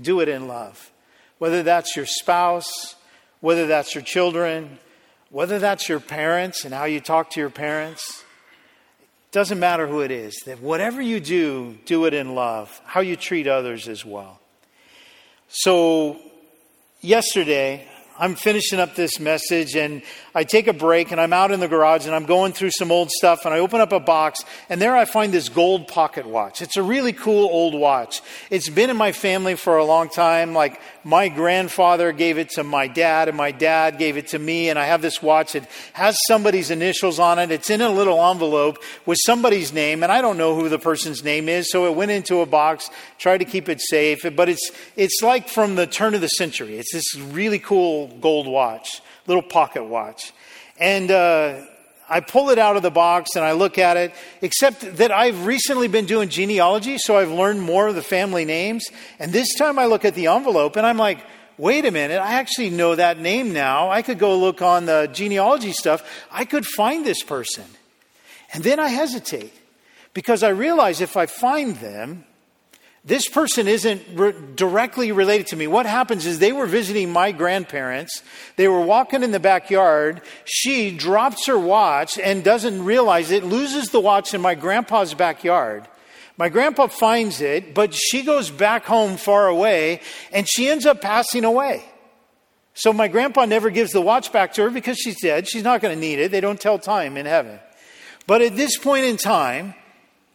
[0.00, 0.90] do it in love.
[1.38, 2.96] Whether that's your spouse,
[3.40, 4.78] whether that's your children,
[5.30, 8.24] whether that's your parents and how you talk to your parents,
[9.00, 10.34] it doesn't matter who it is.
[10.46, 12.80] That whatever you do, do it in love.
[12.84, 14.40] How you treat others as well.
[15.48, 16.18] So,
[17.02, 17.86] yesterday,
[18.18, 20.02] I'm finishing up this message and
[20.36, 22.92] I take a break and I'm out in the garage and I'm going through some
[22.92, 26.26] old stuff and I open up a box and there I find this gold pocket
[26.26, 26.60] watch.
[26.60, 28.20] It's a really cool old watch.
[28.50, 30.52] It's been in my family for a long time.
[30.52, 34.68] Like my grandfather gave it to my dad and my dad gave it to me
[34.68, 35.54] and I have this watch.
[35.54, 35.64] It
[35.94, 37.50] has somebody's initials on it.
[37.50, 38.76] It's in a little envelope
[39.06, 41.70] with somebody's name and I don't know who the person's name is.
[41.72, 45.48] So it went into a box, tried to keep it safe, but it's, it's like
[45.48, 46.76] from the turn of the century.
[46.76, 50.32] It's this really cool gold watch, little pocket watch.
[50.78, 51.62] And uh,
[52.08, 55.46] I pull it out of the box and I look at it, except that I've
[55.46, 58.86] recently been doing genealogy, so I've learned more of the family names.
[59.18, 61.18] And this time I look at the envelope and I'm like,
[61.58, 63.90] wait a minute, I actually know that name now.
[63.90, 66.04] I could go look on the genealogy stuff.
[66.30, 67.64] I could find this person.
[68.52, 69.52] And then I hesitate
[70.12, 72.24] because I realize if I find them,
[73.06, 75.68] this person isn't re- directly related to me.
[75.68, 78.20] What happens is they were visiting my grandparents.
[78.56, 80.22] They were walking in the backyard.
[80.44, 85.86] She drops her watch and doesn't realize it, loses the watch in my grandpa's backyard.
[86.36, 90.00] My grandpa finds it, but she goes back home far away
[90.32, 91.84] and she ends up passing away.
[92.74, 95.48] So my grandpa never gives the watch back to her because she's dead.
[95.48, 96.32] She's not going to need it.
[96.32, 97.60] They don't tell time in heaven.
[98.26, 99.74] But at this point in time,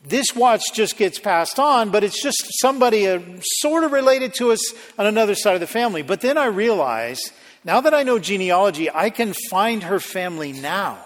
[0.04, 3.20] this watch just gets passed on, but it's just somebody uh,
[3.60, 6.02] sort of related to us on another side of the family.
[6.02, 7.22] But then I realize,
[7.64, 10.97] now that I know genealogy, I can find her family now.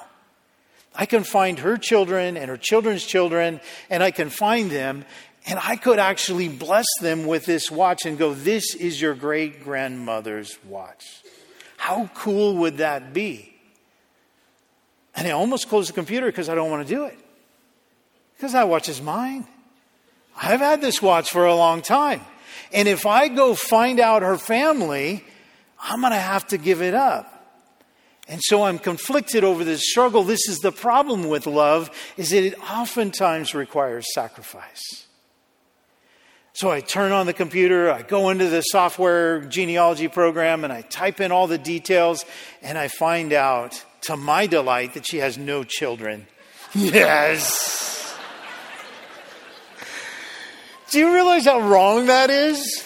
[0.93, 5.03] I can find her children and her children's children, and I can find them,
[5.45, 9.61] and I could actually bless them with this watch and go, This is your great
[9.63, 11.05] grandmother's watch.
[11.75, 13.53] How cool would that be?
[15.15, 17.17] And I almost closed the computer because I don't want to do it.
[18.45, 19.47] Because that watch is mine.
[20.39, 22.21] I've had this watch for a long time.
[22.71, 25.23] And if I go find out her family,
[25.81, 27.31] I'm going to have to give it up.
[28.27, 30.21] And so I'm conflicted over this struggle.
[30.21, 35.07] This is the problem with love is that it oftentimes requires sacrifice.
[36.53, 40.83] So I turn on the computer, I go into the software genealogy program and I
[40.83, 42.23] type in all the details
[42.61, 46.27] and I find out to my delight that she has no children.
[46.75, 47.95] Yes.
[50.91, 52.83] Do you realize how wrong that is?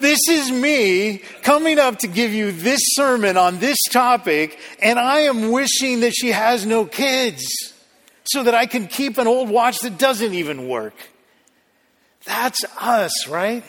[0.00, 5.20] This is me coming up to give you this sermon on this topic, and I
[5.20, 7.44] am wishing that she has no kids
[8.24, 10.94] so that I can keep an old watch that doesn't even work.
[12.24, 13.62] That's us, right?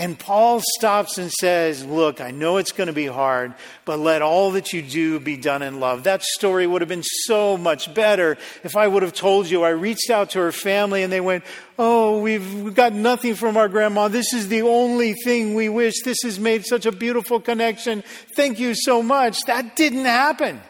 [0.00, 3.52] And Paul stops and says, Look, I know it's going to be hard,
[3.84, 6.04] but let all that you do be done in love.
[6.04, 9.62] That story would have been so much better if I would have told you.
[9.62, 11.44] I reached out to her family and they went,
[11.78, 14.08] Oh, we've we've got nothing from our grandma.
[14.08, 16.00] This is the only thing we wish.
[16.02, 18.02] This has made such a beautiful connection.
[18.34, 19.42] Thank you so much.
[19.48, 20.62] That didn't happen.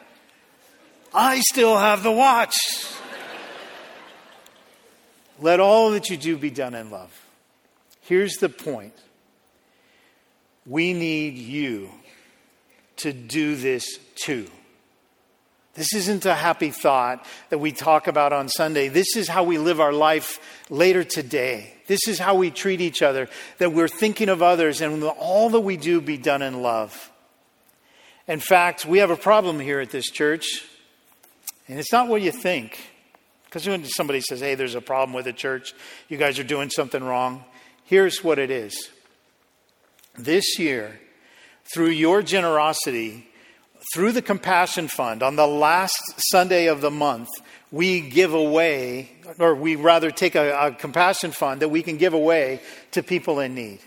[1.15, 2.57] I still have the watch.
[5.39, 7.17] let all that you do be done in love.
[8.01, 8.93] Here's the point
[10.71, 11.91] we need you
[12.99, 14.47] to do this too.
[15.75, 18.89] This isn't a happy thought that we talk about on Sunday.
[18.89, 20.39] This is how we live our life
[20.71, 21.75] later today.
[21.89, 25.61] This is how we treat each other, that we're thinking of others and all that
[25.61, 27.11] we do be done in love.
[28.29, 30.65] In fact, we have a problem here at this church,
[31.67, 32.79] and it's not what you think.
[33.45, 35.75] Because when somebody says, hey, there's a problem with the church,
[36.09, 37.45] you guys are doing something wrong,
[37.87, 38.91] here's what it is
[40.25, 41.01] this year,
[41.73, 43.29] through your generosity,
[43.95, 47.29] through the Compassion Fund, on the last Sunday of the month,
[47.73, 52.15] we give away, or we rather take a, a, compassion fund that we can give
[52.15, 52.61] away
[52.93, 53.79] to people in need.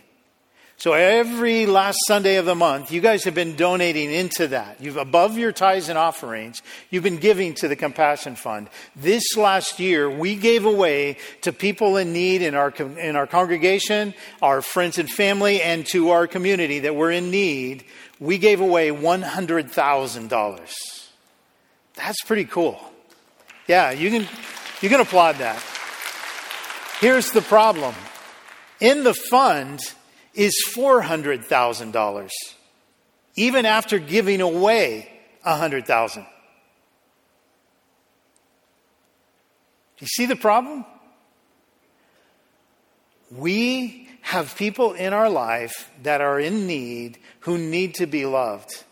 [0.83, 4.81] So every last Sunday of the month, you guys have been donating into that.
[4.81, 8.69] You've above your tithes and offerings, you've been giving to the Compassion Fund.
[8.93, 12.69] This last year, we gave away to people in need in our
[12.99, 17.85] in our congregation, our friends and family, and to our community that were in need.
[18.19, 20.75] We gave away one hundred thousand dollars.
[21.95, 22.77] That's pretty cool.
[23.69, 24.27] Yeah, you can
[24.81, 25.63] you can applaud that.
[26.99, 27.95] Here's the problem.
[28.81, 29.79] In the fund,
[30.33, 32.29] is $400,000,
[33.35, 35.09] even after giving away
[35.43, 36.23] 100,000.
[36.23, 36.27] Do
[39.99, 40.85] you see the problem?
[43.31, 48.83] We have people in our life that are in need who need to be loved.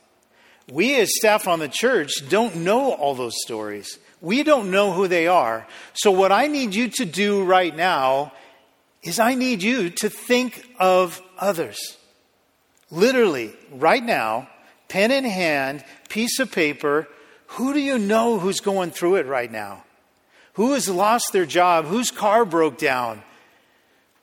[0.69, 3.97] We, as staff on the church, don't know all those stories.
[4.21, 5.67] We don't know who they are.
[5.93, 8.33] So, what I need you to do right now
[9.03, 11.97] is I need you to think of others.
[12.89, 14.47] Literally, right now,
[14.87, 17.07] pen in hand, piece of paper,
[17.47, 19.83] who do you know who's going through it right now?
[20.53, 21.85] Who has lost their job?
[21.85, 23.23] Whose car broke down?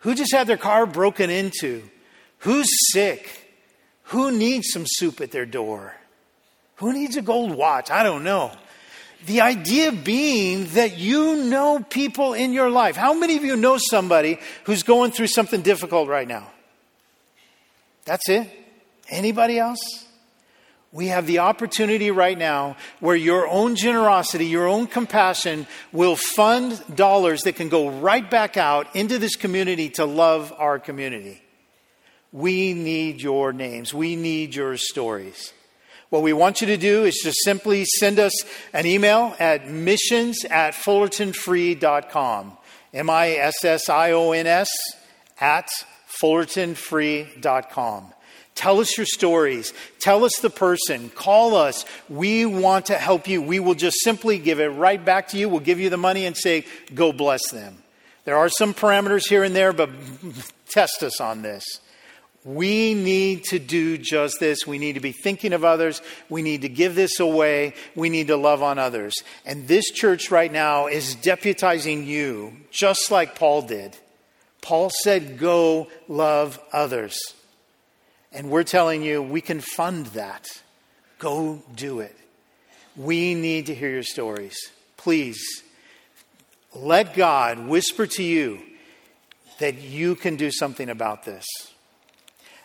[0.00, 1.82] Who just had their car broken into?
[2.38, 3.52] Who's sick?
[4.04, 5.94] Who needs some soup at their door?
[6.76, 7.90] Who needs a gold watch?
[7.90, 8.52] I don't know.
[9.26, 12.94] The idea being that you know people in your life.
[12.94, 16.48] How many of you know somebody who's going through something difficult right now?
[18.08, 18.48] That's it?
[19.10, 20.06] Anybody else?
[20.92, 26.82] We have the opportunity right now where your own generosity, your own compassion will fund
[26.94, 31.42] dollars that can go right back out into this community to love our community.
[32.32, 33.92] We need your names.
[33.92, 35.52] We need your stories.
[36.08, 38.32] What we want you to do is just simply send us
[38.72, 42.56] an email at missions at fullertonfree.com.
[42.94, 44.70] M I S S I O N S
[45.38, 45.68] at
[46.20, 48.12] fullertonfree.com.
[48.58, 49.72] Tell us your stories.
[50.00, 51.10] Tell us the person.
[51.10, 51.84] Call us.
[52.08, 53.40] We want to help you.
[53.40, 55.48] We will just simply give it right back to you.
[55.48, 57.78] We'll give you the money and say, go bless them.
[58.24, 59.90] There are some parameters here and there, but
[60.68, 61.64] test us on this.
[62.44, 64.66] We need to do just this.
[64.66, 66.02] We need to be thinking of others.
[66.28, 67.74] We need to give this away.
[67.94, 69.14] We need to love on others.
[69.46, 73.96] And this church right now is deputizing you, just like Paul did.
[74.68, 77.18] Paul said, Go love others.
[78.32, 80.46] And we're telling you we can fund that.
[81.18, 82.14] Go do it.
[82.94, 84.58] We need to hear your stories.
[84.98, 85.62] Please
[86.74, 88.60] let God whisper to you
[89.58, 91.46] that you can do something about this.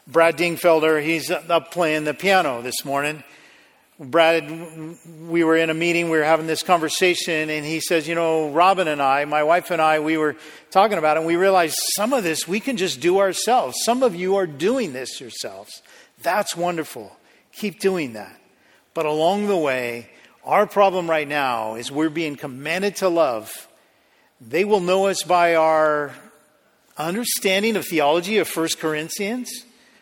[0.06, 3.24] Brad Dingfelder, he's up playing the piano this morning.
[4.00, 4.50] Brad,
[5.28, 8.50] we were in a meeting, we were having this conversation, and he says, You know,
[8.50, 10.36] Robin and I, my wife and I, we were
[10.72, 13.78] talking about it, and we realized some of this we can just do ourselves.
[13.84, 15.84] Some of you are doing this yourselves.
[16.24, 17.16] That's wonderful.
[17.52, 18.36] Keep doing that.
[18.96, 20.10] But along the way,
[20.44, 23.68] our problem right now is we're being commanded to love.
[24.42, 26.16] They will know us by our
[26.98, 29.52] understanding of theology of 1 Corinthians.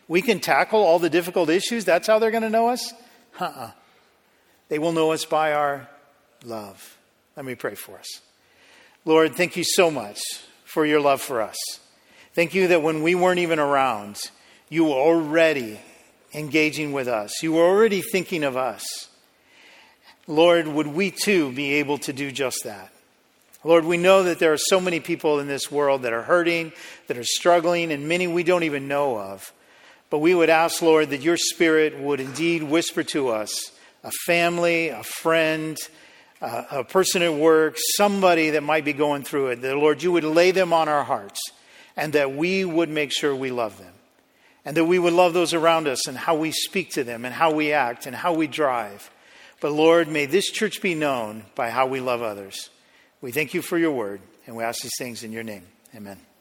[0.08, 1.84] We can tackle all the difficult issues.
[1.84, 2.92] That's how they're going to know us?
[3.38, 3.70] Uh uh-uh.
[4.72, 5.86] They will know us by our
[6.46, 6.96] love.
[7.36, 8.08] Let me pray for us.
[9.04, 10.18] Lord, thank you so much
[10.64, 11.58] for your love for us.
[12.32, 14.18] Thank you that when we weren't even around,
[14.70, 15.78] you were already
[16.32, 17.42] engaging with us.
[17.42, 19.10] You were already thinking of us.
[20.26, 22.90] Lord, would we too be able to do just that?
[23.64, 26.72] Lord, we know that there are so many people in this world that are hurting,
[27.08, 29.52] that are struggling, and many we don't even know of.
[30.08, 33.72] But we would ask, Lord, that your Spirit would indeed whisper to us
[34.04, 35.78] a family, a friend,
[36.40, 40.12] uh, a person at work, somebody that might be going through it, that, Lord, you
[40.12, 41.40] would lay them on our hearts
[41.96, 43.92] and that we would make sure we love them.
[44.64, 47.34] And that we would love those around us and how we speak to them and
[47.34, 49.10] how we act and how we drive.
[49.60, 52.70] But Lord, may this church be known by how we love others.
[53.20, 55.66] We thank you for your word and we ask these things in your name.
[55.94, 56.31] Amen.